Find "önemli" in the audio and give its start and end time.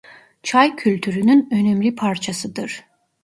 1.51-1.95